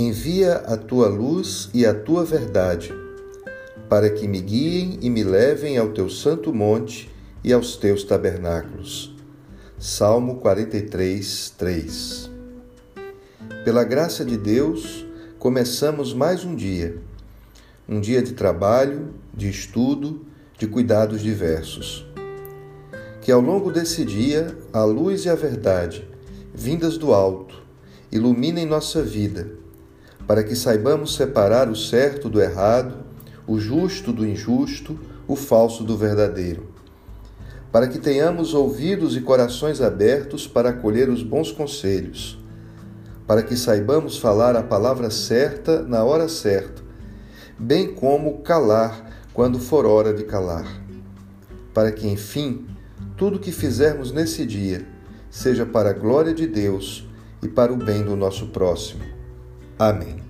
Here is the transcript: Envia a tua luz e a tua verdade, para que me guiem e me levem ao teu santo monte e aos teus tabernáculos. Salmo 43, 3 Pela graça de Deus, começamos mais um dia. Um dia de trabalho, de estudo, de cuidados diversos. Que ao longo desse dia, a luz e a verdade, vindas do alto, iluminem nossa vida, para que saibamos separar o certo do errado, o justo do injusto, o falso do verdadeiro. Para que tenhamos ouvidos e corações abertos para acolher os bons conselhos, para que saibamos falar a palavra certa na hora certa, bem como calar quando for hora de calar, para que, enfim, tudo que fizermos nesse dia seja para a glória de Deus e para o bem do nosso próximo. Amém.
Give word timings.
Envia 0.00 0.58
a 0.58 0.76
tua 0.76 1.08
luz 1.08 1.70
e 1.74 1.84
a 1.84 1.92
tua 1.92 2.24
verdade, 2.24 2.94
para 3.88 4.08
que 4.08 4.28
me 4.28 4.40
guiem 4.40 4.96
e 5.02 5.10
me 5.10 5.24
levem 5.24 5.76
ao 5.76 5.88
teu 5.88 6.08
santo 6.08 6.54
monte 6.54 7.10
e 7.42 7.52
aos 7.52 7.74
teus 7.74 8.04
tabernáculos. 8.04 9.12
Salmo 9.76 10.36
43, 10.36 11.52
3 11.58 12.30
Pela 13.64 13.82
graça 13.82 14.24
de 14.24 14.36
Deus, 14.36 15.04
começamos 15.36 16.14
mais 16.14 16.44
um 16.44 16.54
dia. 16.54 16.96
Um 17.88 18.00
dia 18.00 18.22
de 18.22 18.34
trabalho, 18.34 19.14
de 19.34 19.50
estudo, 19.50 20.24
de 20.56 20.68
cuidados 20.68 21.20
diversos. 21.20 22.06
Que 23.20 23.32
ao 23.32 23.40
longo 23.40 23.72
desse 23.72 24.04
dia, 24.04 24.56
a 24.72 24.84
luz 24.84 25.24
e 25.24 25.28
a 25.28 25.34
verdade, 25.34 26.08
vindas 26.54 26.96
do 26.96 27.12
alto, 27.12 27.60
iluminem 28.12 28.64
nossa 28.64 29.02
vida, 29.02 29.66
para 30.28 30.44
que 30.44 30.54
saibamos 30.54 31.16
separar 31.16 31.70
o 31.70 31.74
certo 31.74 32.28
do 32.28 32.38
errado, 32.38 32.96
o 33.46 33.58
justo 33.58 34.12
do 34.12 34.26
injusto, 34.26 35.00
o 35.26 35.34
falso 35.34 35.82
do 35.82 35.96
verdadeiro. 35.96 36.68
Para 37.72 37.88
que 37.88 37.98
tenhamos 37.98 38.52
ouvidos 38.52 39.16
e 39.16 39.22
corações 39.22 39.80
abertos 39.80 40.46
para 40.46 40.68
acolher 40.68 41.08
os 41.08 41.22
bons 41.22 41.50
conselhos, 41.50 42.38
para 43.26 43.42
que 43.42 43.56
saibamos 43.56 44.18
falar 44.18 44.54
a 44.54 44.62
palavra 44.62 45.08
certa 45.08 45.82
na 45.82 46.04
hora 46.04 46.28
certa, 46.28 46.82
bem 47.58 47.94
como 47.94 48.42
calar 48.42 49.22
quando 49.32 49.58
for 49.58 49.86
hora 49.86 50.12
de 50.12 50.24
calar, 50.24 50.66
para 51.72 51.90
que, 51.90 52.06
enfim, 52.06 52.66
tudo 53.16 53.38
que 53.38 53.50
fizermos 53.50 54.12
nesse 54.12 54.44
dia 54.44 54.86
seja 55.30 55.64
para 55.64 55.88
a 55.88 55.94
glória 55.94 56.34
de 56.34 56.46
Deus 56.46 57.08
e 57.42 57.48
para 57.48 57.72
o 57.72 57.76
bem 57.76 58.02
do 58.02 58.14
nosso 58.14 58.48
próximo. 58.48 59.17
Amém. 59.78 60.27